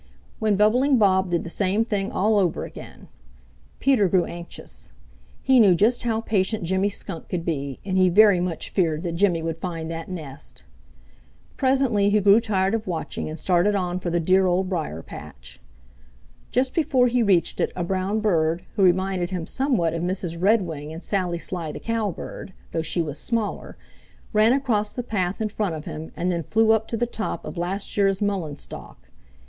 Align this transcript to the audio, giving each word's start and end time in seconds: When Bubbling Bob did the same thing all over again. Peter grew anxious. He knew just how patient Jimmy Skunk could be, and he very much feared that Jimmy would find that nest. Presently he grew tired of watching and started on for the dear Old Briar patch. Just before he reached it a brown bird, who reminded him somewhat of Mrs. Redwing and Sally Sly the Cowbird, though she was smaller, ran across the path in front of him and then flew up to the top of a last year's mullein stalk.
When 0.39 0.55
Bubbling 0.55 0.97
Bob 0.97 1.29
did 1.29 1.43
the 1.43 1.51
same 1.51 1.85
thing 1.85 2.11
all 2.11 2.39
over 2.39 2.65
again. 2.65 3.07
Peter 3.79 4.07
grew 4.07 4.25
anxious. 4.25 4.91
He 5.43 5.59
knew 5.59 5.75
just 5.75 6.01
how 6.01 6.21
patient 6.21 6.63
Jimmy 6.63 6.89
Skunk 6.89 7.29
could 7.29 7.45
be, 7.45 7.79
and 7.85 7.99
he 7.99 8.09
very 8.09 8.39
much 8.39 8.71
feared 8.71 9.03
that 9.03 9.11
Jimmy 9.11 9.43
would 9.43 9.61
find 9.61 9.91
that 9.91 10.09
nest. 10.09 10.63
Presently 11.55 12.09
he 12.09 12.19
grew 12.19 12.39
tired 12.39 12.73
of 12.73 12.87
watching 12.87 13.29
and 13.29 13.37
started 13.37 13.75
on 13.75 13.99
for 13.99 14.09
the 14.09 14.19
dear 14.19 14.47
Old 14.47 14.67
Briar 14.69 15.03
patch. 15.03 15.59
Just 16.49 16.73
before 16.73 17.05
he 17.07 17.21
reached 17.21 17.59
it 17.59 17.71
a 17.75 17.83
brown 17.83 18.21
bird, 18.21 18.63
who 18.77 18.81
reminded 18.83 19.29
him 19.29 19.45
somewhat 19.45 19.93
of 19.93 20.01
Mrs. 20.01 20.35
Redwing 20.41 20.91
and 20.91 21.03
Sally 21.03 21.37
Sly 21.37 21.71
the 21.71 21.79
Cowbird, 21.79 22.53
though 22.71 22.81
she 22.81 23.03
was 23.03 23.19
smaller, 23.19 23.77
ran 24.33 24.51
across 24.51 24.93
the 24.93 25.03
path 25.03 25.39
in 25.39 25.49
front 25.49 25.75
of 25.75 25.85
him 25.85 26.11
and 26.15 26.31
then 26.31 26.41
flew 26.41 26.71
up 26.71 26.87
to 26.87 26.97
the 26.97 27.05
top 27.05 27.45
of 27.45 27.55
a 27.55 27.59
last 27.59 27.95
year's 27.95 28.19
mullein 28.19 28.57
stalk. 28.57 29.11